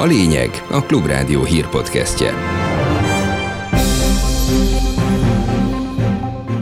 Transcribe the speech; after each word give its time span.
A 0.00 0.04
lényeg 0.04 0.50
a 0.70 0.82
Klubrádió 0.82 1.44
hírpodcastje. 1.44 2.32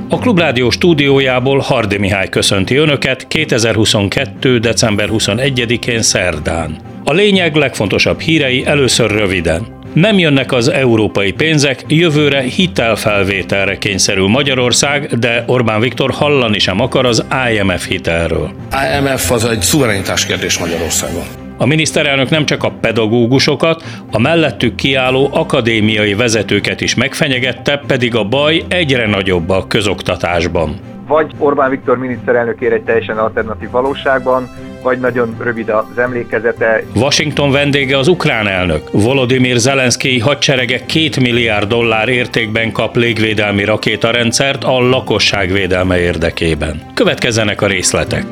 A 0.09 0.19
Klubrádió 0.19 0.71
stúdiójából 0.71 1.59
Hardi 1.59 1.99
Mihály 1.99 2.29
köszönti 2.29 2.77
Önöket 2.77 3.29
2022. 3.29 4.59
december 4.59 5.09
21-én 5.13 6.03
szerdán. 6.03 6.77
A 7.05 7.13
lényeg 7.13 7.55
legfontosabb 7.55 8.21
hírei 8.21 8.67
először 8.67 9.11
röviden. 9.11 9.67
Nem 9.93 10.19
jönnek 10.19 10.53
az 10.53 10.69
európai 10.69 11.33
pénzek, 11.33 11.85
jövőre 11.89 12.41
hitelfelvételre 12.41 13.79
kényszerül 13.79 14.29
Magyarország, 14.29 15.19
de 15.19 15.45
Orbán 15.47 15.81
Viktor 15.81 16.11
hallani 16.11 16.59
sem 16.59 16.81
akar 16.81 17.07
az 17.07 17.25
IMF 17.53 17.87
hitelről. 17.87 18.51
IMF 18.97 19.31
az 19.31 19.45
egy 19.45 19.63
szuverenitás 19.63 20.27
kérdés 20.27 20.59
Magyarországon. 20.59 21.48
A 21.61 21.67
miniszterelnök 21.67 22.31
nem 22.31 22.45
csak 22.45 22.65
a 22.65 22.73
pedagógusokat, 22.81 23.83
a 24.13 24.19
mellettük 24.19 24.75
kiálló 24.75 25.29
akadémiai 25.33 26.15
vezetőket 26.15 26.81
is 26.81 26.95
megfenyegette, 26.95 27.83
pedig 27.87 28.15
a 28.15 28.25
baj 28.25 28.63
egyre 28.69 29.07
nagyobb 29.07 29.51
a 29.51 29.67
közoktatásban. 29.67 30.77
Vagy 31.07 31.33
Orbán 31.39 31.71
Viktor 31.71 31.99
miniszterelnök 31.99 32.61
ér 32.61 32.73
egy 32.73 32.83
teljesen 32.83 33.19
alternatív 33.19 33.71
valóságban, 33.71 34.49
vagy 34.83 34.99
nagyon 34.99 35.37
rövid 35.39 35.69
az 35.69 35.99
emlékezete. 35.99 36.83
Washington 36.95 37.51
vendége 37.51 37.99
az 37.99 38.09
ukrán 38.09 38.49
elnök. 38.49 38.91
Volodymyr 38.91 39.57
Zelenszky 39.57 40.19
hadserege 40.19 40.79
2 40.79 41.09
milliárd 41.21 41.69
dollár 41.69 42.09
értékben 42.09 42.73
kap 42.73 42.97
légvédelmi 42.97 43.65
rakétarendszert 43.65 44.65
a 44.65 44.81
lakosság 44.81 45.53
védelme 45.53 45.99
érdekében. 45.99 46.83
Következzenek 46.95 47.63
a 47.63 47.67
részletek. 47.67 48.25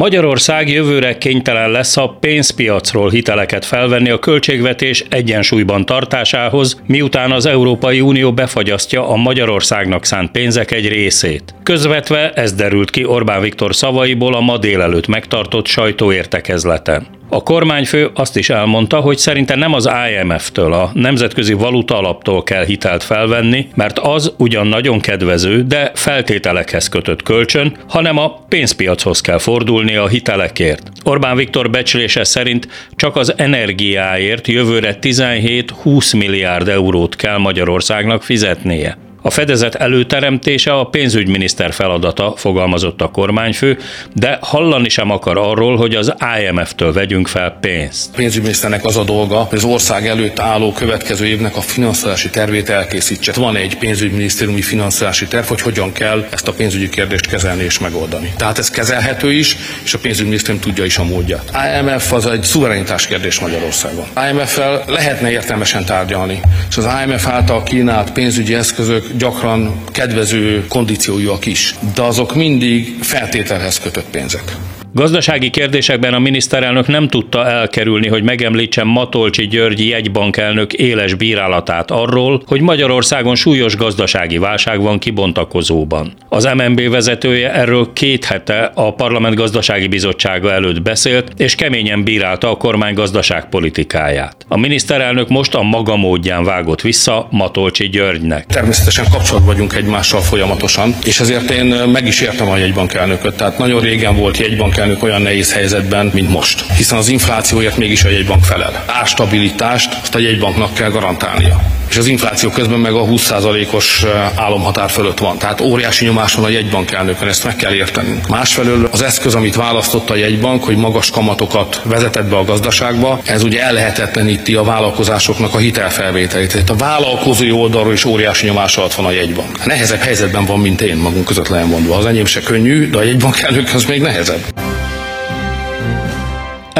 Magyarország 0.00 0.68
jövőre 0.68 1.18
kénytelen 1.18 1.70
lesz 1.70 1.96
a 1.96 2.16
pénzpiacról 2.20 3.10
hiteleket 3.10 3.64
felvenni 3.64 4.10
a 4.10 4.18
költségvetés 4.18 5.04
egyensúlyban 5.08 5.86
tartásához, 5.86 6.82
miután 6.86 7.32
az 7.32 7.46
Európai 7.46 8.00
Unió 8.00 8.32
befagyasztja 8.32 9.08
a 9.08 9.16
Magyarországnak 9.16 10.04
szánt 10.04 10.30
pénzek 10.30 10.70
egy 10.70 10.88
részét. 10.88 11.54
Közvetve 11.62 12.32
ez 12.32 12.52
derült 12.52 12.90
ki 12.90 13.04
Orbán 13.04 13.40
Viktor 13.40 13.74
szavaiból 13.74 14.34
a 14.34 14.40
ma 14.40 14.58
délelőtt 14.58 15.06
megtartott 15.06 15.66
sajtóértekezleten. 15.66 17.19
A 17.32 17.42
kormányfő 17.42 18.10
azt 18.14 18.36
is 18.36 18.50
elmondta, 18.50 19.00
hogy 19.00 19.18
szerinte 19.18 19.54
nem 19.56 19.72
az 19.72 19.88
IMF-től, 20.10 20.72
a 20.72 20.90
Nemzetközi 20.94 21.52
Valuta 21.52 21.96
Alaptól 21.98 22.42
kell 22.42 22.64
hitelt 22.64 23.02
felvenni, 23.02 23.68
mert 23.74 23.98
az 23.98 24.32
ugyan 24.38 24.66
nagyon 24.66 25.00
kedvező, 25.00 25.62
de 25.62 25.90
feltételekhez 25.94 26.88
kötött 26.88 27.22
kölcsön, 27.22 27.76
hanem 27.88 28.18
a 28.18 28.44
pénzpiachoz 28.48 29.20
kell 29.20 29.38
fordulni 29.38 29.96
a 29.96 30.08
hitelekért. 30.08 30.90
Orbán 31.04 31.36
Viktor 31.36 31.70
becslése 31.70 32.24
szerint 32.24 32.68
csak 32.96 33.16
az 33.16 33.34
energiáért 33.36 34.46
jövőre 34.46 34.96
17-20 35.00 36.18
milliárd 36.18 36.68
eurót 36.68 37.16
kell 37.16 37.38
Magyarországnak 37.38 38.22
fizetnie. 38.22 39.09
A 39.22 39.30
fedezet 39.30 39.74
előteremtése 39.74 40.72
a 40.72 40.84
pénzügyminiszter 40.84 41.72
feladata, 41.72 42.34
fogalmazott 42.36 43.00
a 43.00 43.08
kormányfő, 43.08 43.78
de 44.14 44.38
hallani 44.40 44.88
sem 44.88 45.10
akar 45.10 45.38
arról, 45.38 45.76
hogy 45.76 45.94
az 45.94 46.14
IMF-től 46.40 46.92
vegyünk 46.92 47.28
fel 47.28 47.58
pénzt. 47.60 48.10
A 48.12 48.16
pénzügyminiszternek 48.16 48.84
az 48.84 48.96
a 48.96 49.04
dolga, 49.04 49.36
hogy 49.36 49.58
az 49.58 49.64
ország 49.64 50.06
előtt 50.06 50.38
álló 50.38 50.72
következő 50.72 51.26
évnek 51.26 51.56
a 51.56 51.60
finanszírozási 51.60 52.30
tervét 52.30 52.68
elkészítse. 52.68 53.32
Van 53.32 53.56
egy 53.56 53.78
pénzügyminisztériumi 53.78 54.62
finanszírozási 54.62 55.26
terv, 55.26 55.46
hogy 55.46 55.60
hogyan 55.60 55.92
kell 55.92 56.26
ezt 56.30 56.48
a 56.48 56.52
pénzügyi 56.52 56.88
kérdést 56.88 57.26
kezelni 57.26 57.62
és 57.62 57.78
megoldani. 57.78 58.32
Tehát 58.36 58.58
ez 58.58 58.70
kezelhető 58.70 59.32
is, 59.32 59.56
és 59.84 59.94
a 59.94 59.98
pénzügyminisztérium 59.98 60.62
tudja 60.62 60.84
is 60.84 60.98
a 60.98 61.04
módját. 61.04 61.50
IMF 61.78 62.12
az 62.12 62.26
egy 62.26 62.42
szuverenitás 62.42 63.06
kérdés 63.06 63.40
Magyarországon. 63.40 64.04
IMF-fel 64.30 64.84
lehetne 64.86 65.30
értelmesen 65.30 65.84
tárgyalni, 65.84 66.40
és 66.70 66.76
az 66.76 66.88
IMF 67.04 67.26
által 67.26 67.62
kínált 67.62 68.12
pénzügyi 68.12 68.54
eszközök 68.54 69.09
gyakran 69.16 69.84
kedvező 69.92 70.66
kondíciójúak 70.68 71.46
is, 71.46 71.74
de 71.94 72.02
azok 72.02 72.34
mindig 72.34 73.02
feltételhez 73.02 73.80
kötött 73.80 74.10
pénzek. 74.10 74.56
Gazdasági 74.92 75.50
kérdésekben 75.50 76.14
a 76.14 76.18
miniszterelnök 76.18 76.86
nem 76.86 77.08
tudta 77.08 77.46
elkerülni, 77.46 78.08
hogy 78.08 78.22
megemlítsen 78.22 78.86
Matolcsi 78.86 79.46
Györgyi 79.46 79.88
jegybankelnök 79.88 80.72
éles 80.72 81.14
bírálatát 81.14 81.90
arról, 81.90 82.42
hogy 82.46 82.60
Magyarországon 82.60 83.34
súlyos 83.34 83.76
gazdasági 83.76 84.38
válság 84.38 84.80
van 84.80 84.98
kibontakozóban. 84.98 86.12
Az 86.28 86.44
MNB 86.56 86.88
vezetője 86.88 87.52
erről 87.52 87.92
két 87.92 88.24
hete 88.24 88.70
a 88.74 88.94
Parlament 88.94 89.34
Gazdasági 89.34 89.86
Bizottsága 89.86 90.52
előtt 90.52 90.82
beszélt, 90.82 91.32
és 91.36 91.54
keményen 91.54 92.04
bírálta 92.04 92.50
a 92.50 92.56
kormány 92.56 92.94
gazdaságpolitikáját. 92.94 94.36
A 94.48 94.58
miniszterelnök 94.58 95.28
most 95.28 95.54
a 95.54 95.62
maga 95.62 95.96
módján 95.96 96.44
vágott 96.44 96.80
vissza 96.80 97.28
Matolcsi 97.30 97.88
Györgynek. 97.88 98.46
Természetesen 98.46 99.04
kapcsolatban 99.10 99.54
vagyunk 99.54 99.74
egymással 99.74 100.20
folyamatosan, 100.20 100.94
és 101.04 101.20
ezért 101.20 101.50
én 101.50 101.66
meg 101.92 102.06
is 102.06 102.20
értem 102.20 102.48
a 102.48 102.56
jegybankelnököt. 102.56 103.36
Tehát 103.36 103.58
nagyon 103.58 103.80
régen 103.80 104.16
volt 104.16 104.38
jegybank 104.38 104.78
bankelnök 104.80 105.08
olyan 105.08 105.22
nehéz 105.22 105.52
helyzetben, 105.52 106.10
mint 106.14 106.30
most. 106.30 106.64
Hiszen 106.76 106.98
az 106.98 107.08
inflációért 107.08 107.76
mégis 107.76 108.04
a 108.04 108.08
jegybank 108.08 108.44
felel. 108.44 108.84
Árstabilitást 108.86 109.96
azt 110.02 110.14
a 110.14 110.18
jegybanknak 110.18 110.74
kell 110.74 110.90
garantálnia. 110.90 111.60
És 111.90 111.96
az 111.96 112.06
infláció 112.06 112.50
közben 112.50 112.78
meg 112.78 112.92
a 112.92 113.04
20%-os 113.04 114.04
államhatár 114.34 114.90
fölött 114.90 115.18
van. 115.18 115.38
Tehát 115.38 115.60
óriási 115.60 116.04
nyomás 116.04 116.34
van 116.34 116.44
a 116.44 116.48
jegybankelnökön, 116.48 117.28
ezt 117.28 117.44
meg 117.44 117.56
kell 117.56 117.72
értenünk. 117.72 118.28
Másfelől 118.28 118.88
az 118.92 119.02
eszköz, 119.02 119.34
amit 119.34 119.54
választott 119.54 120.10
a 120.10 120.16
jegybank, 120.16 120.64
hogy 120.64 120.76
magas 120.76 121.10
kamatokat 121.10 121.80
vezetett 121.84 122.28
be 122.28 122.36
a 122.36 122.44
gazdaságba, 122.44 123.20
ez 123.24 123.42
ugye 123.42 123.62
ellehetetleníti 123.62 124.54
a 124.54 124.62
vállalkozásoknak 124.62 125.54
a 125.54 125.58
hitelfelvételét. 125.58 126.52
Tehát 126.52 126.70
a 126.70 126.76
vállalkozói 126.76 127.50
oldalról 127.50 127.92
is 127.92 128.04
óriási 128.04 128.46
nyomás 128.46 128.76
alatt 128.76 128.94
van 128.94 129.06
a 129.06 129.10
jegybank. 129.10 129.64
Nehezebb 129.64 130.00
helyzetben 130.00 130.44
van, 130.44 130.58
mint 130.58 130.80
én 130.80 130.96
magunk 130.96 131.24
között 131.24 131.48
mondva. 131.48 131.96
Az 131.96 132.06
enyém 132.06 132.24
se 132.24 132.40
könnyű, 132.40 132.90
de 132.90 132.98
a 132.98 133.02
jegybankelnök 133.02 133.74
az 133.74 133.84
még 133.84 134.00
nehezebb. 134.00 134.59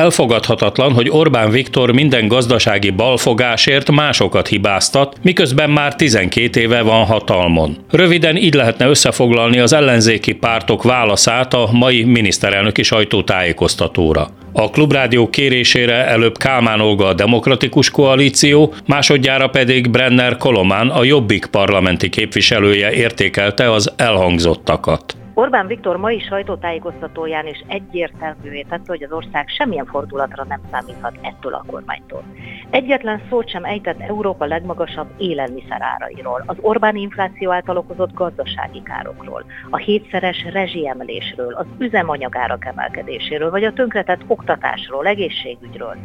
Elfogadhatatlan, 0.00 0.92
hogy 0.92 1.10
Orbán 1.10 1.50
Viktor 1.50 1.92
minden 1.92 2.28
gazdasági 2.28 2.90
balfogásért 2.90 3.90
másokat 3.90 4.48
hibáztat, 4.48 5.16
miközben 5.22 5.70
már 5.70 5.96
12 5.96 6.60
éve 6.60 6.82
van 6.82 7.04
hatalmon. 7.04 7.76
Röviden 7.90 8.36
így 8.36 8.54
lehetne 8.54 8.86
összefoglalni 8.88 9.58
az 9.58 9.72
ellenzéki 9.72 10.32
pártok 10.32 10.82
válaszát 10.82 11.54
a 11.54 11.68
mai 11.72 12.04
miniszterelnöki 12.04 12.82
sajtótájékoztatóra. 12.82 14.28
A 14.52 14.70
Klubrádió 14.70 15.30
kérésére 15.30 16.06
előbb 16.06 16.38
Kálmán 16.38 16.80
Olga 16.80 17.06
a 17.06 17.14
Demokratikus 17.14 17.90
Koalíció, 17.90 18.74
másodjára 18.86 19.48
pedig 19.48 19.90
Brenner 19.90 20.36
Kolomán 20.36 20.88
a 20.88 21.04
Jobbik 21.04 21.46
parlamenti 21.46 22.08
képviselője 22.08 22.92
értékelte 22.92 23.72
az 23.72 23.92
elhangzottakat. 23.96 25.19
Orbán 25.40 25.66
Viktor 25.66 25.96
mai 25.96 26.18
sajtótájékoztatóján 26.18 27.46
is 27.46 27.64
egyértelművé 27.66 28.62
tette, 28.62 28.82
hogy 28.86 29.02
az 29.02 29.12
ország 29.12 29.48
semmilyen 29.48 29.86
fordulatra 29.86 30.44
nem 30.44 30.60
számíthat 30.70 31.18
ettől 31.20 31.54
a 31.54 31.64
kormánytól. 31.66 32.22
Egyetlen 32.70 33.22
szót 33.28 33.48
sem 33.48 33.64
ejtett 33.64 34.00
Európa 34.00 34.44
legmagasabb 34.44 35.08
élelmiszerárairól, 35.16 36.42
az 36.46 36.56
Orbán 36.60 36.96
infláció 36.96 37.50
által 37.50 37.76
okozott 37.76 38.14
gazdasági 38.14 38.82
károkról, 38.82 39.44
a 39.70 39.76
hétszeres 39.76 40.44
rezsiemelésről, 40.52 41.52
az 41.54 41.66
üzemanyagárak 41.78 42.64
emelkedéséről, 42.64 43.50
vagy 43.50 43.64
a 43.64 43.72
tönkretett 43.72 44.22
oktatásról, 44.26 45.06
egészségügyről. 45.06 45.96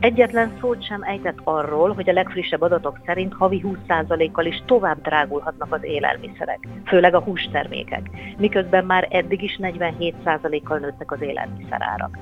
Egyetlen 0.00 0.56
szót 0.60 0.84
sem 0.84 1.02
ejtett 1.02 1.38
arról, 1.44 1.92
hogy 1.92 2.08
a 2.08 2.12
legfrissebb 2.12 2.60
adatok 2.60 2.98
szerint 3.06 3.32
havi 3.32 3.64
20%-kal 3.64 4.44
is 4.44 4.62
tovább 4.66 5.02
drágulhatnak 5.02 5.72
az 5.72 5.84
élelmiszerek, 5.84 6.68
főleg 6.86 7.14
a 7.14 7.20
hústermékek, 7.20 8.10
miközben 8.38 8.84
már 8.84 9.08
eddig 9.10 9.42
is 9.42 9.58
47%-kal 9.62 10.78
nőttek 10.78 11.12
az 11.12 11.20
élelmiszerárak. 11.20 12.18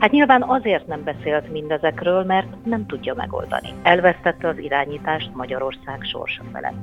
Hát 0.00 0.10
nyilván 0.10 0.42
azért 0.42 0.86
nem 0.86 1.04
beszélt 1.04 1.52
mindezekről, 1.52 2.24
mert 2.24 2.46
nem 2.64 2.86
tudja 2.86 3.14
megoldani. 3.14 3.68
Elvesztette 3.82 4.48
az 4.48 4.58
irányítást 4.58 5.30
Magyarország 5.34 5.98
sorsa 6.02 6.42
felett. 6.52 6.74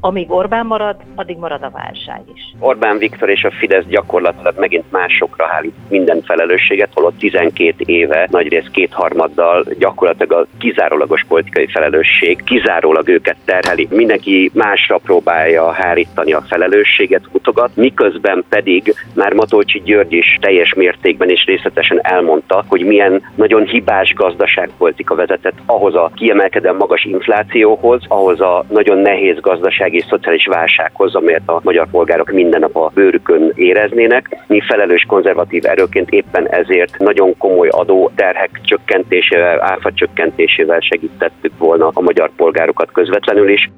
Amíg 0.00 0.30
Orbán 0.30 0.66
marad, 0.66 0.96
addig 1.14 1.36
marad 1.36 1.62
a 1.62 1.70
válság 1.70 2.20
is. 2.34 2.54
Orbán 2.58 2.98
Viktor 2.98 3.30
és 3.30 3.44
a 3.44 3.50
Fidesz 3.50 3.84
gyakorlatilag 3.84 4.58
megint 4.58 4.90
másokra 4.90 5.46
állít 5.50 5.74
minden 5.88 6.22
felelősséget, 6.22 6.90
holott 6.94 7.18
12 7.18 7.74
éve, 7.84 8.28
nagyrészt 8.30 8.70
kétharmaddal 8.70 9.64
gyakorlatilag 9.78 10.32
a 10.32 10.46
kizárólagos 10.58 11.24
politikai 11.28 11.66
felelősség 11.66 12.44
kizárólag 12.44 13.08
őket 13.08 13.36
terheli. 13.44 13.88
Mindenki 13.90 14.50
másra 14.54 14.98
próbálja 14.98 15.72
hárítani 15.72 16.32
a 16.32 16.44
felelősséget, 16.48 17.28
mutogat, 17.32 17.76
miközben 17.76 18.44
pedig 18.48 18.94
már 19.14 19.32
Matolcsi 19.32 19.82
György 19.84 20.12
is 20.12 20.38
teljes 20.40 20.74
mértékben 20.74 21.30
és 21.30 21.44
részletesen 21.44 21.98
elmondta, 22.02 22.49
megmutatta, 22.50 22.64
hogy 22.68 22.84
milyen 22.86 23.22
nagyon 23.34 23.64
hibás 23.64 24.14
gazdaságpolitika 24.14 25.14
vezetett 25.14 25.58
ahhoz 25.66 25.94
a 25.94 26.10
kiemelkedően 26.14 26.76
magas 26.76 27.04
inflációhoz, 27.04 28.02
ahhoz 28.08 28.40
a 28.40 28.64
nagyon 28.68 28.98
nehéz 28.98 29.40
gazdasági 29.40 29.96
és 29.96 30.04
szociális 30.08 30.46
válsághoz, 30.46 31.14
amelyet 31.14 31.42
a 31.46 31.60
magyar 31.62 31.86
polgárok 31.90 32.30
minden 32.30 32.60
nap 32.60 32.76
a 32.76 32.90
bőrükön 32.94 33.52
éreznének. 33.54 34.36
Mi 34.46 34.60
felelős 34.60 35.04
konzervatív 35.08 35.66
erőként 35.66 36.10
éppen 36.10 36.48
ezért 36.48 36.98
nagyon 36.98 37.36
komoly 37.38 37.68
adó 37.68 38.10
terhek 38.14 38.60
csökkentésével, 38.62 39.62
áfa 39.62 39.92
csökkentésével 39.92 40.80
segítettük 40.80 41.52
volna 41.58 41.90
a 41.94 42.00
magyar 42.00 42.30
polgárokat 42.36 42.92
közvetlenül 42.92 43.48
is. 43.48 43.70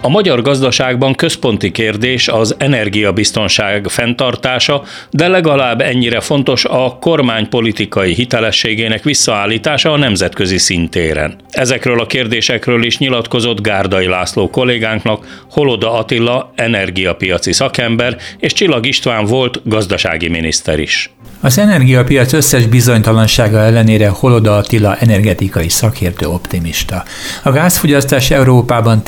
A 0.00 0.08
magyar 0.08 0.42
gazdaságban 0.42 1.14
központi 1.14 1.70
kérdés 1.70 2.28
az 2.28 2.54
energiabiztonság 2.58 3.86
fenntartása, 3.88 4.82
de 5.10 5.28
legalább 5.28 5.80
ennyire 5.80 6.20
fontos 6.20 6.64
a 6.64 6.96
kormány 7.00 7.48
politikai 7.48 8.14
hitelességének 8.14 9.02
visszaállítása 9.02 9.92
a 9.92 9.96
nemzetközi 9.96 10.58
szintéren. 10.58 11.36
Ezekről 11.50 12.00
a 12.00 12.06
kérdésekről 12.06 12.84
is 12.84 12.98
nyilatkozott 12.98 13.60
Gárdai 13.60 14.06
László 14.06 14.50
kollégánknak 14.50 15.44
Holoda 15.50 15.92
Attila 15.92 16.52
energiapiaci 16.54 17.52
szakember 17.52 18.16
és 18.38 18.52
Csillag 18.52 18.86
István 18.86 19.24
volt 19.24 19.60
gazdasági 19.64 20.28
miniszter 20.28 20.78
is. 20.78 21.10
Az 21.40 21.58
energiapiac 21.58 22.32
összes 22.32 22.66
bizonytalansága 22.66 23.58
ellenére 23.58 24.08
Holoda 24.08 24.56
Attila 24.56 24.96
energetikai 24.96 25.68
szakértő 25.68 26.26
optimista. 26.26 27.04
A 27.42 27.50
gázfogyasztás 27.50 28.30
Európában 28.30 29.02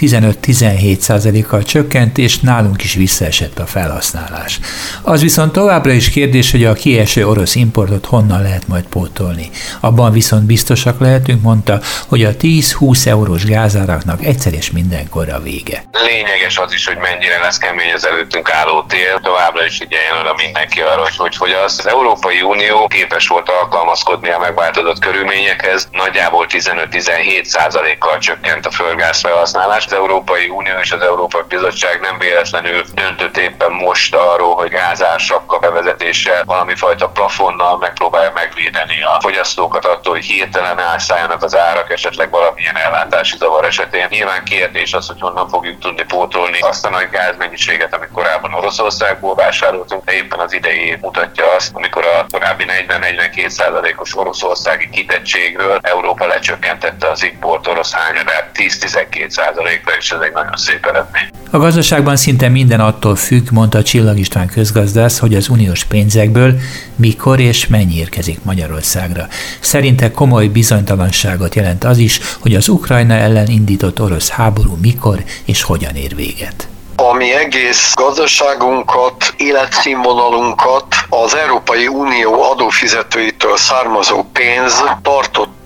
15-17%-kal 0.80 1.62
csökkent, 1.62 2.18
és 2.18 2.38
nálunk 2.38 2.82
is 2.82 2.94
visszaesett 2.94 3.58
a 3.58 3.66
felhasználás. 3.66 4.58
Az 5.02 5.22
viszont 5.22 5.52
továbbra 5.52 5.92
is 5.92 6.10
kérdés, 6.10 6.50
hogy 6.50 6.64
a 6.64 6.72
kieső 6.72 7.28
orosz 7.28 7.54
importot 7.54 8.06
honnan 8.06 8.42
lehet 8.42 8.68
majd 8.68 8.84
pótolni. 8.84 9.50
Abban 9.80 10.12
viszont 10.12 10.44
biztosak 10.44 11.00
lehetünk, 11.00 11.42
mondta, 11.42 11.80
hogy 12.06 12.24
a 12.24 12.30
10-20 12.30 13.06
eurós 13.06 13.44
gázáraknak 13.44 14.24
egyszer 14.24 14.52
és 14.52 14.70
mindenkorra 14.70 15.40
vége. 15.40 15.84
Lényeges 15.92 16.58
az 16.58 16.72
is, 16.72 16.86
hogy 16.86 16.96
mennyire 16.96 17.38
lesz 17.38 17.58
kemény 17.58 17.92
az 17.94 18.06
előttünk 18.06 18.50
álló 18.50 18.84
tél, 18.88 19.20
továbbra 19.22 19.64
is 19.64 19.80
ügyeljen 19.80 20.16
oda 20.20 20.34
mindenki 20.34 20.80
arra, 20.80 21.08
hogy 21.16 21.36
hogy. 21.36 21.48
Az 21.64 21.86
Európa 21.86 22.30
Európai 22.30 22.42
Unió 22.42 22.86
képes 22.86 23.28
volt 23.28 23.48
alkalmazkodni 23.48 24.30
a 24.30 24.38
megváltozott 24.38 24.98
körülményekhez, 24.98 25.88
nagyjából 25.92 26.46
15-17 26.48 27.44
százalékkal 27.44 28.18
csökkent 28.18 28.66
a 28.66 28.70
földgáz 28.70 29.20
felhasználás. 29.20 29.84
Az 29.86 29.92
Európai 29.92 30.48
Unió 30.48 30.69
és 30.82 30.92
az 30.92 31.00
Európai 31.00 31.42
Bizottság 31.48 32.00
nem 32.00 32.18
véletlenül 32.18 32.82
döntött 32.94 33.36
éppen 33.36 33.72
most 33.72 34.14
arról, 34.14 34.54
hogy 34.54 34.68
gázársakkal 34.68 35.58
bevezetése 35.58 36.42
valami 36.46 36.74
fajta 36.74 37.08
plafonnal 37.08 37.78
megpróbálja 37.78 38.32
megvédeni 38.34 39.02
a 39.02 39.20
fogyasztókat 39.20 39.84
attól, 39.84 40.12
hogy 40.12 40.24
hirtelen 40.24 40.78
elszálljanak 40.78 41.42
az 41.42 41.56
árak, 41.56 41.90
esetleg 41.90 42.30
valamilyen 42.30 42.76
ellátási 42.76 43.36
zavar 43.36 43.64
esetén. 43.64 44.06
Nyilván 44.08 44.44
kérdés 44.44 44.92
az, 44.92 45.06
hogy 45.06 45.20
honnan 45.20 45.48
fogjuk 45.48 45.80
tudni 45.80 46.04
pótolni 46.04 46.58
azt 46.60 46.86
a 46.86 46.90
nagy 46.90 47.10
gázmennyiséget, 47.10 47.94
amit 47.94 48.08
korábban 48.12 48.54
Oroszországból 48.54 49.34
vásároltunk, 49.34 50.04
de 50.04 50.12
éppen 50.12 50.38
az 50.38 50.52
idei 50.52 50.98
mutatja 51.00 51.44
azt, 51.54 51.70
amikor 51.74 52.04
a 52.04 52.26
korábbi 52.30 52.64
40-42 52.88 53.48
százalékos 53.48 54.16
oroszországi 54.16 54.88
kitettségről 54.90 55.78
Európa 55.82 56.26
lecsökkentette 56.26 57.08
az 57.10 57.22
import 57.22 57.66
orosz 57.66 57.92
hányadát 57.92 58.50
10-12 58.54 59.28
százalékra, 59.28 59.96
és 59.96 60.10
ez 60.10 60.20
egy 60.20 60.32
nagyon 60.32 60.56
szép 60.60 60.86
eredmény. 60.86 61.28
A 61.50 61.58
gazdaságban 61.58 62.16
szinte 62.16 62.48
minden 62.48 62.80
attól 62.80 63.16
függ, 63.16 63.50
mondta 63.50 63.82
Csillag 63.82 64.18
István 64.18 64.46
közgazdász, 64.46 65.18
hogy 65.18 65.34
az 65.34 65.48
uniós 65.48 65.84
pénzekből 65.84 66.54
mikor 66.96 67.40
és 67.40 67.66
mennyi 67.66 67.96
érkezik 67.96 68.42
Magyarországra. 68.42 69.26
Szerinte 69.60 70.10
komoly 70.10 70.46
bizonytalanságot 70.46 71.54
jelent 71.54 71.84
az 71.84 71.98
is, 71.98 72.20
hogy 72.40 72.54
az 72.54 72.68
Ukrajna 72.68 73.14
ellen 73.14 73.46
indított 73.46 74.00
orosz 74.00 74.28
háború 74.28 74.78
mikor 74.80 75.24
és 75.44 75.62
hogyan 75.62 75.94
ér 75.94 76.14
véget 76.14 76.68
ami 77.08 77.34
egész 77.34 77.94
gazdaságunkat, 77.94 79.34
életszínvonalunkat 79.36 80.86
az 81.08 81.36
Európai 81.36 81.86
Unió 81.88 82.42
adófizetőitől 82.42 83.56
származó 83.56 84.22
pénz 84.32 84.82
tartotta 85.02 85.59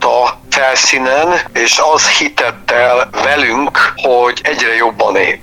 felszínen, 0.54 1.40
és 1.52 1.80
az 1.94 2.08
hitett 2.08 2.70
el 2.70 3.08
velünk, 3.22 3.92
hogy 3.96 4.40
egyre 4.42 4.74
jobban 4.74 5.16
él. 5.16 5.38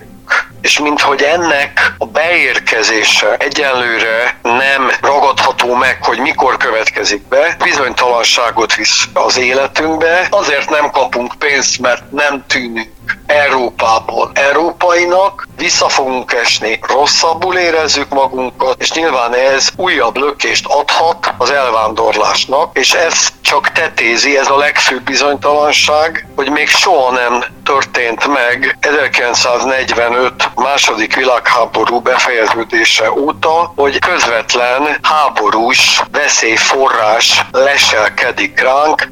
És 0.62 0.80
minthogy 0.80 1.22
ennek 1.22 1.94
a 1.98 2.06
beérkezése 2.06 3.36
egyenlőre 3.38 4.40
nem 4.42 4.92
ragadható 5.02 5.75
meg, 5.75 5.98
hogy 6.02 6.19
mikor 6.19 6.58
következik 6.58 7.28
be, 7.28 7.56
bizonytalanságot 7.63 8.75
visz 8.75 9.08
az 9.13 9.38
életünkbe, 9.38 10.28
azért 10.30 10.69
nem 10.69 10.92
kapunk 10.92 11.34
pénzt, 11.40 11.80
mert 11.80 12.12
nem 12.12 12.44
tűnünk 12.48 12.90
Európából 13.25 14.31
európainak, 14.33 15.48
vissza 15.57 15.89
fogunk 15.89 16.31
esni, 16.31 16.80
rosszabbul 16.81 17.57
érezzük 17.57 18.09
magunkat, 18.09 18.81
és 18.81 18.92
nyilván 18.92 19.36
ez 19.36 19.69
újabb 19.75 20.18
lökést 20.18 20.65
adhat 20.68 21.33
az 21.38 21.51
elvándorlásnak, 21.51 22.77
és 22.77 22.94
ez 22.94 23.27
csak 23.42 23.71
tetézi, 23.71 24.38
ez 24.38 24.50
a 24.50 24.57
legfőbb 24.57 25.01
bizonytalanság, 25.03 26.27
hogy 26.36 26.50
még 26.50 26.68
soha 26.68 27.12
nem 27.12 27.44
történt 27.63 28.27
meg 28.27 28.77
1945 28.80 30.51
második 30.56 31.15
világháború 31.15 32.00
befejeződése 32.00 33.12
óta, 33.12 33.74
hogy 33.75 34.00
közvetlen 34.00 34.98
háborús 35.01 36.01
veszélyforrás 36.12 37.45
leselkedik 37.51 38.62
ránk. 38.62 39.07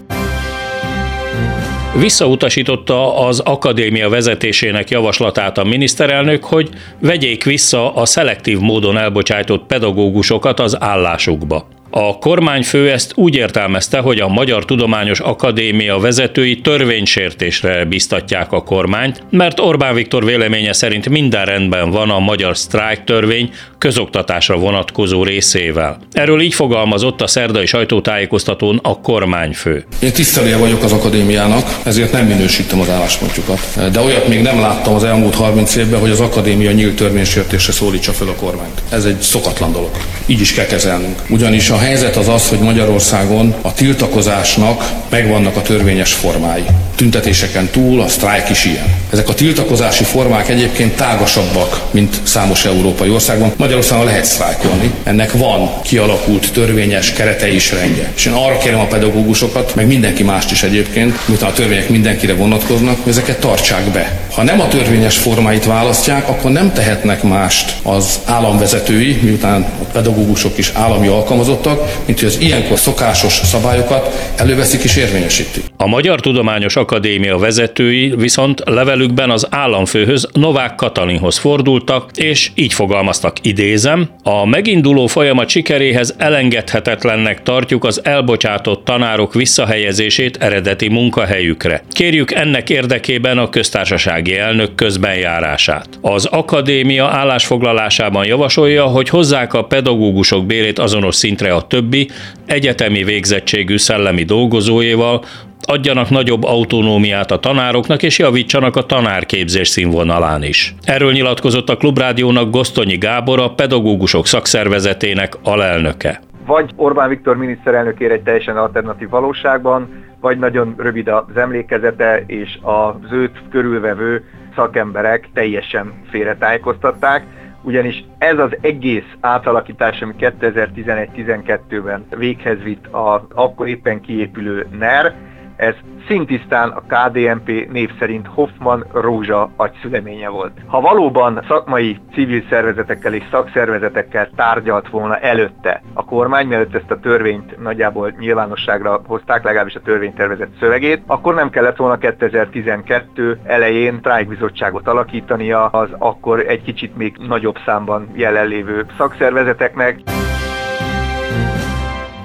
Visszautasította 1.97 3.17
az 3.17 3.39
akadémia 3.39 4.09
vezetésének 4.09 4.89
javaslatát 4.89 5.57
a 5.57 5.63
miniszterelnök, 5.63 6.43
hogy 6.43 6.69
vegyék 6.99 7.43
vissza 7.43 7.93
a 7.93 8.05
szelektív 8.05 8.59
módon 8.59 8.97
elbocsájtott 8.97 9.65
pedagógusokat 9.65 10.59
az 10.59 10.81
állásukba. 10.81 11.67
A 11.91 12.17
kormányfő 12.17 12.91
ezt 12.91 13.11
úgy 13.15 13.35
értelmezte, 13.35 13.99
hogy 13.99 14.19
a 14.19 14.27
Magyar 14.27 14.65
Tudományos 14.65 15.19
Akadémia 15.19 15.97
vezetői 15.97 16.61
törvénysértésre 16.61 17.85
biztatják 17.85 18.51
a 18.51 18.63
kormányt, 18.63 19.23
mert 19.29 19.59
Orbán 19.59 19.95
Viktor 19.95 20.25
véleménye 20.25 20.73
szerint 20.73 21.09
minden 21.09 21.45
rendben 21.45 21.91
van 21.91 22.09
a 22.09 22.19
magyar 22.19 22.57
sztrájk 22.57 23.03
törvény 23.03 23.49
közoktatásra 23.77 24.57
vonatkozó 24.57 25.23
részével. 25.23 25.99
Erről 26.11 26.41
így 26.41 26.53
fogalmazott 26.53 27.21
a 27.21 27.27
szerdai 27.27 27.65
sajtótájékoztatón 27.65 28.79
a 28.83 29.01
kormányfő. 29.01 29.85
Én 29.99 30.11
tisztelője 30.11 30.57
vagyok 30.57 30.83
az 30.83 30.91
akadémiának, 30.91 31.79
ezért 31.83 32.11
nem 32.11 32.25
minősítem 32.25 32.79
az 32.79 32.89
álláspontjukat. 32.89 33.91
De 33.91 33.99
olyat 33.99 34.27
még 34.27 34.41
nem 34.41 34.59
láttam 34.59 34.93
az 34.93 35.03
elmúlt 35.03 35.35
30 35.35 35.75
évben, 35.75 35.99
hogy 35.99 36.09
az 36.09 36.19
akadémia 36.19 36.71
nyílt 36.71 36.95
törvénysértésre 36.95 37.71
szólítsa 37.71 38.11
fel 38.11 38.27
a 38.27 38.35
kormányt. 38.35 38.81
Ez 38.89 39.05
egy 39.05 39.21
szokatlan 39.21 39.71
dolog. 39.71 39.91
Így 40.25 40.41
is 40.41 40.53
kell 40.53 40.65
kezelnünk. 40.65 41.21
Ugyanis 41.29 41.69
a 41.69 41.77
helyzet 41.79 42.15
az 42.15 42.27
az, 42.27 42.47
hogy 42.47 42.59
Magyarországon 42.59 43.55
a 43.61 43.73
tiltakozásnak 43.73 44.91
megvannak 45.09 45.55
a 45.55 45.61
törvényes 45.61 46.13
formái. 46.13 46.63
Tüntetéseken 46.95 47.69
túl 47.71 48.01
a 48.01 48.07
sztrájk 48.07 48.49
is 48.49 48.65
ilyen. 48.65 48.85
Ezek 49.09 49.29
a 49.29 49.33
tiltakozási 49.33 50.03
formák 50.03 50.49
egyébként 50.49 50.95
tágasabbak, 50.95 51.81
mint 51.91 52.19
számos 52.23 52.65
európai 52.65 53.09
országban. 53.09 53.51
Magyarországon 53.57 54.05
lehet 54.05 54.25
sztrájkolni. 54.25 54.91
Ennek 55.03 55.31
van 55.31 55.81
kialakult 55.81 56.53
törvényes 56.53 57.13
kerete 57.13 57.53
is 57.53 57.71
rendje. 57.71 58.11
És 58.15 58.25
én 58.25 58.33
arra 58.33 58.57
kérem 58.57 58.79
a 58.79 58.85
pedagógusokat, 58.85 59.75
meg 59.75 59.87
mindenki 59.87 60.23
mást 60.23 60.51
is 60.51 60.63
egyébként, 60.63 61.27
miután 61.27 61.49
a 61.49 61.53
törvények 61.53 61.89
mindenkire 61.89 62.33
vonatkoznak, 62.33 62.97
hogy 63.03 63.11
ezeket 63.11 63.39
tartsák 63.39 63.83
be. 63.83 64.19
Ha 64.31 64.43
nem 64.43 64.61
a 64.61 64.67
törvényes 64.67 65.17
formáit 65.17 65.65
választják, 65.65 66.29
akkor 66.29 66.51
nem 66.51 66.73
tehetnek 66.73 67.23
mást 67.23 67.75
az 67.83 68.19
államvezetői, 68.25 69.19
miután 69.21 69.61
a 69.61 69.83
pedagógusok 69.91 70.57
is 70.57 70.71
állami 70.73 71.07
alkalmazottak, 71.07 71.68
mint 72.05 72.19
hogy 72.19 72.27
az 72.27 72.39
ilyenkor 72.41 72.79
szokásos 72.79 73.33
szabályokat 73.33 74.33
előveszik 74.35 74.83
és 74.83 74.95
érvényesítik. 74.95 75.63
A 75.77 75.87
Magyar 75.87 76.19
Tudományos 76.19 76.75
Akadémia 76.75 77.37
vezetői 77.37 78.13
viszont 78.17 78.61
levelükben 78.65 79.29
az 79.29 79.47
államfőhöz 79.49 80.27
Novák 80.33 80.75
Katalinhoz 80.75 81.37
fordultak, 81.37 82.09
és 82.15 82.51
így 82.55 82.73
fogalmaztak 82.73 83.37
idézem, 83.41 84.09
a 84.23 84.45
meginduló 84.45 85.07
folyamat 85.07 85.49
sikeréhez 85.49 86.15
elengedhetetlennek 86.17 87.43
tartjuk 87.43 87.83
az 87.83 88.05
elbocsátott 88.05 88.85
tanárok 88.85 89.33
visszahelyezését 89.33 90.37
eredeti 90.37 90.87
munkahelyükre. 90.87 91.83
Kérjük 91.91 92.31
ennek 92.31 92.69
érdekében 92.69 93.37
a 93.37 93.49
köztársasági 93.49 94.37
elnök 94.37 94.75
közbenjárását. 94.75 95.87
Az 96.01 96.25
akadémia 96.25 97.05
állásfoglalásában 97.05 98.25
javasolja, 98.25 98.83
hogy 98.83 99.09
hozzák 99.09 99.53
a 99.53 99.63
pedagógusok 99.63 100.45
bérét 100.45 100.79
azonos 100.79 101.15
szintre 101.15 101.53
a 101.59 101.67
többi 101.67 102.09
egyetemi 102.45 103.03
végzettségű 103.03 103.77
szellemi 103.77 104.23
dolgozóival, 104.23 105.23
adjanak 105.61 106.09
nagyobb 106.09 106.43
autonómiát 106.43 107.31
a 107.31 107.39
tanároknak, 107.39 108.03
és 108.03 108.19
javítsanak 108.19 108.75
a 108.75 108.85
tanárképzés 108.85 109.67
színvonalán 109.67 110.43
is. 110.43 110.75
Erről 110.83 111.11
nyilatkozott 111.11 111.69
a 111.69 111.77
Klubrádiónak 111.77 112.49
Gosztonyi 112.49 112.97
Gábor, 112.97 113.39
a 113.39 113.49
pedagógusok 113.49 114.25
szakszervezetének 114.25 115.33
alelnöke 115.43 116.21
vagy 116.49 116.71
Orbán 116.75 117.09
Viktor 117.09 117.37
miniszterelnök 117.37 117.99
ér 117.99 118.11
egy 118.11 118.21
teljesen 118.21 118.57
alternatív 118.57 119.09
valóságban, 119.09 120.03
vagy 120.19 120.39
nagyon 120.39 120.73
rövid 120.77 121.07
az 121.07 121.37
emlékezete, 121.37 122.23
és 122.27 122.57
az 122.61 123.11
őt 123.11 123.41
körülvevő 123.51 124.23
szakemberek 124.55 125.29
teljesen 125.33 125.93
félretájékoztatták, 126.09 127.23
ugyanis 127.61 128.03
ez 128.17 128.39
az 128.39 128.57
egész 128.61 129.15
átalakítás, 129.19 130.01
ami 130.01 130.13
2011-12-ben 130.19 132.05
véghez 132.17 132.61
vitt 132.63 132.87
a 132.87 133.27
akkor 133.33 133.67
éppen 133.67 134.01
kiépülő 134.01 134.67
NER, 134.79 135.15
ez 135.59 135.75
szintisztán 136.07 136.69
a 136.69 136.81
KDNP 136.81 137.71
név 137.71 137.89
szerint 137.99 138.27
Hoffman 138.27 138.85
Rózsa 138.93 139.49
agyszüleménye 139.55 140.29
volt. 140.29 140.51
Ha 140.65 140.81
valóban 140.81 141.43
szakmai 141.47 141.97
civil 142.13 142.43
szervezetekkel 142.49 143.13
és 143.13 143.23
szakszervezetekkel 143.31 144.29
tárgyalt 144.35 144.89
volna 144.89 145.17
előtte 145.17 145.81
a 145.93 146.05
kormány, 146.05 146.47
mielőtt 146.47 146.75
ezt 146.75 146.91
a 146.91 146.99
törvényt 146.99 147.61
nagyjából 147.61 148.13
nyilvánosságra 148.19 149.01
hozták, 149.07 149.43
legalábbis 149.43 149.75
a 149.75 149.81
törvénytervezett 149.81 150.57
szövegét, 150.59 151.03
akkor 151.07 151.33
nem 151.35 151.49
kellett 151.49 151.77
volna 151.77 151.97
2012 151.97 153.39
elején 153.43 154.01
trájkbizottságot 154.01 154.87
alakítania 154.87 155.65
az 155.65 155.89
akkor 155.97 156.39
egy 156.39 156.61
kicsit 156.61 156.97
még 156.97 157.15
nagyobb 157.27 157.57
számban 157.65 158.09
jelenlévő 158.13 158.85
szakszervezeteknek. 158.97 159.99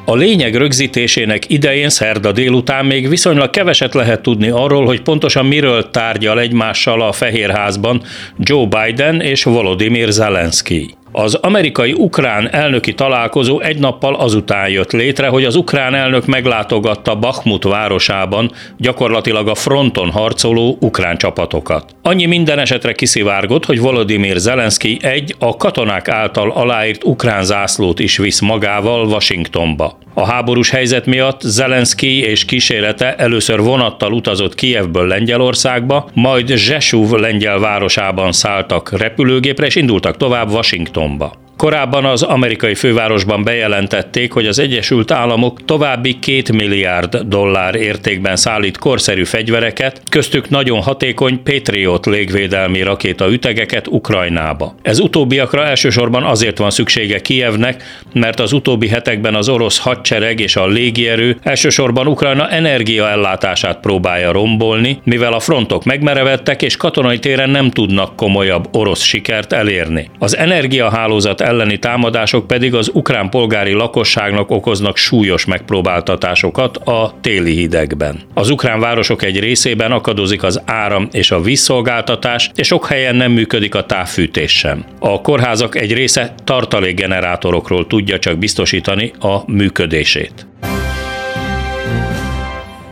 A 0.06 0.14
lényeg 0.14 0.54
rögzítésének 0.54 1.50
idején 1.50 1.88
szerda 1.88 2.32
délután 2.32 2.86
még 2.86 3.08
viszonylag 3.08 3.50
keveset 3.50 3.94
lehet 3.94 4.22
tudni 4.22 4.48
arról, 4.48 4.84
hogy 4.84 5.02
pontosan 5.02 5.46
miről 5.46 5.90
tárgyal 5.90 6.40
egymással 6.40 7.02
a 7.02 7.12
Fehérházban 7.12 8.02
Joe 8.38 8.66
Biden 8.66 9.20
és 9.20 9.44
Volodymyr 9.44 10.08
Zelensky. 10.08 10.94
Az 11.16 11.34
amerikai-ukrán 11.34 12.48
elnöki 12.50 12.94
találkozó 12.94 13.60
egy 13.60 13.78
nappal 13.78 14.14
azután 14.14 14.68
jött 14.68 14.92
létre, 14.92 15.28
hogy 15.28 15.44
az 15.44 15.56
ukrán 15.56 15.94
elnök 15.94 16.26
meglátogatta 16.26 17.16
Bakhmut 17.16 17.64
városában 17.64 18.50
gyakorlatilag 18.76 19.48
a 19.48 19.54
fronton 19.54 20.10
harcoló 20.10 20.76
ukrán 20.80 21.16
csapatokat. 21.16 21.94
Annyi 22.02 22.26
minden 22.26 22.58
esetre 22.58 22.92
kiszivárgott, 22.92 23.64
hogy 23.64 23.80
Volodymyr 23.80 24.36
Zelenszky 24.36 24.98
egy 25.02 25.34
a 25.38 25.56
katonák 25.56 26.08
által 26.08 26.50
aláírt 26.50 27.04
ukrán 27.04 27.44
zászlót 27.44 27.98
is 27.98 28.16
visz 28.16 28.40
magával 28.40 29.06
Washingtonba. 29.06 29.98
A 30.16 30.26
háborús 30.26 30.70
helyzet 30.70 31.06
miatt 31.06 31.40
Zelenszky 31.40 32.18
és 32.18 32.44
kísérete 32.44 33.14
először 33.14 33.60
vonattal 33.60 34.12
utazott 34.12 34.54
Kijevből 34.54 35.06
Lengyelországba, 35.06 36.10
majd 36.12 36.48
Zsesúv 36.48 37.10
lengyel 37.10 37.58
városában 37.58 38.32
szálltak 38.32 38.98
repülőgépre 38.98 39.66
és 39.66 39.74
indultak 39.74 40.16
tovább 40.16 40.50
Washingtonba. 40.50 41.43
Korábban 41.56 42.04
az 42.04 42.22
amerikai 42.22 42.74
fővárosban 42.74 43.44
bejelentették, 43.44 44.32
hogy 44.32 44.46
az 44.46 44.58
Egyesült 44.58 45.10
Államok 45.10 45.64
további 45.64 46.18
két 46.18 46.52
milliárd 46.52 47.16
dollár 47.16 47.74
értékben 47.74 48.36
szállít 48.36 48.78
korszerű 48.78 49.24
fegyvereket, 49.24 50.02
köztük 50.08 50.48
nagyon 50.48 50.82
hatékony 50.82 51.42
Patriot 51.42 52.06
légvédelmi 52.06 52.82
rakéta 52.82 53.28
ütegeket 53.30 53.86
Ukrajnába. 53.86 54.74
Ez 54.82 54.98
utóbbiakra 54.98 55.64
elsősorban 55.64 56.22
azért 56.22 56.58
van 56.58 56.70
szüksége 56.70 57.20
Kijevnek, 57.20 57.82
mert 58.12 58.40
az 58.40 58.52
utóbbi 58.52 58.88
hetekben 58.88 59.34
az 59.34 59.48
orosz 59.48 59.78
hadsereg 59.78 60.40
és 60.40 60.56
a 60.56 60.66
légierő 60.66 61.36
elsősorban 61.42 62.06
Ukrajna 62.06 62.50
energiaellátását 62.50 63.80
próbálja 63.80 64.32
rombolni, 64.32 65.00
mivel 65.04 65.32
a 65.32 65.40
frontok 65.40 65.84
megmerevettek 65.84 66.62
és 66.62 66.76
katonai 66.76 67.18
téren 67.18 67.50
nem 67.50 67.70
tudnak 67.70 68.16
komolyabb 68.16 68.68
orosz 68.72 69.02
sikert 69.02 69.52
elérni. 69.52 70.10
Az 70.18 70.36
energiahálózat 70.36 71.40
elleni 71.44 71.78
támadások 71.78 72.46
pedig 72.46 72.74
az 72.74 72.90
ukrán 72.92 73.30
polgári 73.30 73.72
lakosságnak 73.72 74.50
okoznak 74.50 74.96
súlyos 74.96 75.44
megpróbáltatásokat 75.44 76.76
a 76.76 77.14
téli 77.20 77.54
hidegben. 77.54 78.20
Az 78.34 78.50
ukrán 78.50 78.80
városok 78.80 79.22
egy 79.22 79.40
részében 79.40 79.92
akadozik 79.92 80.42
az 80.42 80.62
áram 80.64 81.08
és 81.12 81.30
a 81.30 81.40
vízszolgáltatás, 81.40 82.50
és 82.54 82.66
sok 82.66 82.86
helyen 82.86 83.16
nem 83.16 83.32
működik 83.32 83.74
a 83.74 83.86
távfűtés 83.86 84.52
sem. 84.52 84.84
A 84.98 85.20
kórházak 85.20 85.76
egy 85.76 85.92
része 85.92 86.34
tartalékgenerátorokról 86.44 87.86
tudja 87.86 88.18
csak 88.18 88.38
biztosítani 88.38 89.12
a 89.20 89.52
működését. 89.52 90.46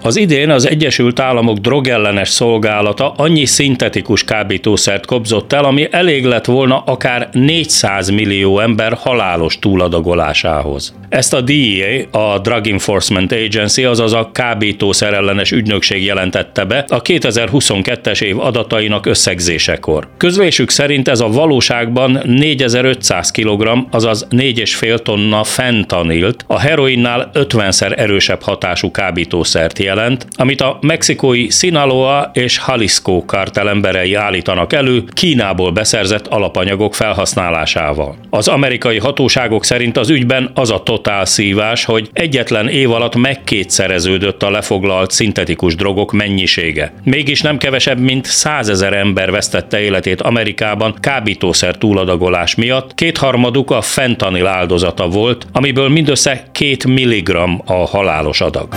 Az 0.04 0.16
idén 0.16 0.50
az 0.50 0.68
Egyesült 0.68 1.20
Államok 1.20 1.58
drogellenes 1.58 2.28
szolgálata 2.28 3.12
annyi 3.16 3.44
szintetikus 3.44 4.24
kábítószert 4.24 5.06
kobzott 5.06 5.52
el, 5.52 5.64
ami 5.64 5.88
elég 5.90 6.24
lett 6.24 6.44
volna 6.44 6.82
akár 6.86 7.28
400 7.32 8.08
millió 8.08 8.60
ember 8.60 8.92
halálos 8.92 9.58
túladagolásához. 9.58 10.94
Ezt 11.08 11.34
a 11.34 11.40
DEA, 11.40 12.02
a 12.10 12.38
Drug 12.38 12.66
Enforcement 12.66 13.32
Agency, 13.32 13.84
azaz 13.84 14.12
a 14.12 14.30
kábítószer 14.32 15.12
ellenes 15.12 15.50
ügynökség 15.50 16.04
jelentette 16.04 16.64
be 16.64 16.84
a 16.88 17.02
2022-es 17.02 18.22
év 18.22 18.40
adatainak 18.40 19.06
összegzésekor. 19.06 20.08
Közlésük 20.16 20.70
szerint 20.70 21.08
ez 21.08 21.20
a 21.20 21.28
valóságban 21.28 22.20
4500 22.24 23.30
kg, 23.30 23.68
azaz 23.90 24.26
4,5 24.30 24.98
tonna 24.98 25.44
fentanilt, 25.44 26.44
a 26.46 26.58
heroinnál 26.58 27.30
50-szer 27.34 27.98
erősebb 27.98 28.42
hatású 28.42 28.90
kábítószert 28.90 29.78
jelent 29.78 29.90
jelent, 29.94 30.26
amit 30.36 30.60
a 30.60 30.78
mexikói 30.80 31.50
Sinaloa 31.50 32.30
és 32.34 32.60
Jalisco 32.66 33.24
kartel 33.24 33.68
emberei 33.68 34.14
állítanak 34.14 34.72
elő 34.72 35.04
Kínából 35.12 35.70
beszerzett 35.70 36.26
alapanyagok 36.26 36.94
felhasználásával. 36.94 38.16
Az 38.30 38.48
amerikai 38.48 38.98
hatóságok 38.98 39.64
szerint 39.64 39.96
az 39.96 40.10
ügyben 40.10 40.50
az 40.54 40.70
a 40.70 40.82
totál 40.82 41.24
szívás, 41.24 41.84
hogy 41.84 42.10
egyetlen 42.12 42.68
év 42.68 42.90
alatt 42.90 43.16
megkétszereződött 43.16 44.42
a 44.42 44.50
lefoglalt 44.50 45.10
szintetikus 45.10 45.74
drogok 45.74 46.12
mennyisége. 46.12 46.92
Mégis 47.04 47.40
nem 47.40 47.58
kevesebb, 47.58 47.98
mint 47.98 48.24
százezer 48.24 48.92
ember 48.92 49.30
vesztette 49.30 49.80
életét 49.80 50.20
Amerikában 50.20 50.94
kábítószer 51.00 51.76
túladagolás 51.78 52.54
miatt, 52.54 52.94
kétharmaduk 52.94 53.70
a 53.70 53.80
fentanil 53.80 54.46
áldozata 54.46 55.08
volt, 55.08 55.46
amiből 55.52 55.88
mindössze 55.88 56.44
két 56.52 56.86
milligram 56.86 57.62
a 57.66 57.86
halálos 57.86 58.40
adag. 58.40 58.74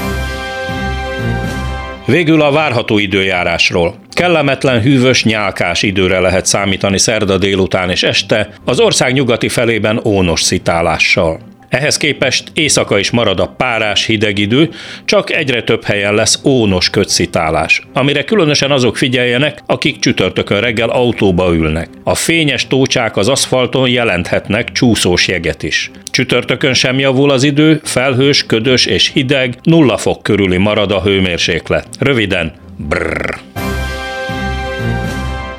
Végül 2.06 2.42
a 2.42 2.52
várható 2.52 2.98
időjárásról. 2.98 3.96
Kellemetlen, 4.10 4.82
hűvös, 4.82 5.24
nyálkás 5.24 5.84
időre 5.84 6.20
lehet 6.20 6.46
számítani 6.46 6.98
szerda 6.98 7.38
délután 7.38 7.90
és 7.90 8.04
este, 8.04 8.50
az 8.66 8.80
ország 8.80 9.14
nyugati 9.14 9.50
felében 9.50 10.02
ónos 10.04 10.42
szitálással. 10.42 11.40
Ehhez 11.76 11.98
képest 11.98 12.52
éjszaka 12.54 13.00
is 13.00 13.12
marad 13.12 13.40
a 13.40 13.54
párás 13.58 14.06
hideg 14.06 14.38
idő, 14.38 14.70
csak 15.06 15.32
egyre 15.32 15.64
több 15.64 15.84
helyen 15.84 16.14
lesz 16.14 16.40
ónos 16.44 16.90
kötszitálás, 16.90 17.82
amire 17.94 18.24
különösen 18.24 18.72
azok 18.72 18.98
figyeljenek, 18.98 19.60
akik 19.66 20.00
csütörtökön 20.00 20.60
reggel 20.60 20.90
autóba 20.90 21.54
ülnek. 21.54 21.90
A 22.04 22.16
fényes 22.16 22.68
tócsák 22.68 23.18
az 23.18 23.28
aszfalton 23.28 23.90
jelenthetnek 23.90 24.72
csúszós 24.72 25.28
jeget 25.28 25.64
is. 25.64 25.92
Csütörtökön 26.12 26.74
sem 26.74 27.00
javul 27.00 27.32
az 27.32 27.44
idő, 27.44 27.82
felhős, 27.84 28.46
ködös 28.46 28.86
és 28.86 29.12
hideg, 29.14 29.56
nulla 29.64 29.98
fok 29.98 30.24
körüli 30.24 30.58
marad 30.58 30.92
a 30.92 31.02
hőmérséklet. 31.02 31.88
Röviden, 32.00 32.54
brrr. 32.78 33.36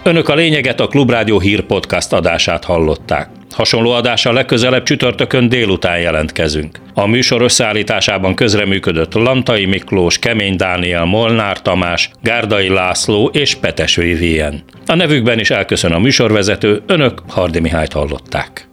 Önök 0.02 0.28
a 0.28 0.34
lényeget 0.34 0.80
a 0.80 0.86
Klubrádió 0.86 1.40
hír 1.40 1.62
podcast 1.62 2.12
adását 2.12 2.64
hallották. 2.64 3.28
Hasonló 3.56 3.90
adással 3.90 4.32
legközelebb 4.32 4.82
csütörtökön 4.82 5.48
délután 5.48 5.98
jelentkezünk. 5.98 6.78
A 6.94 7.06
műsor 7.06 7.42
összeállításában 7.42 8.34
közreműködött 8.34 9.14
Lantai 9.14 9.64
Miklós, 9.64 10.18
Kemény 10.18 10.56
Dániel, 10.56 11.04
Molnár 11.04 11.62
Tamás, 11.62 12.10
Gárdai 12.22 12.68
László 12.68 13.30
és 13.32 13.54
Petes 13.54 13.96
Vivien. 13.96 14.62
A 14.86 14.94
nevükben 14.94 15.38
is 15.38 15.50
elköszön 15.50 15.92
a 15.92 15.98
műsorvezető, 15.98 16.82
önök 16.86 17.22
Hardi 17.28 17.60
Mihályt 17.60 17.92
hallották. 17.92 18.68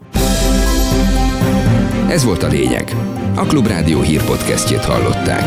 Ez 2.09 2.23
volt 2.23 2.43
a 2.43 2.47
lényeg. 2.47 2.95
A 3.35 3.45
Klubrádió 3.45 4.01
hírpodcastjét 4.01 4.85
hallották. 4.85 5.43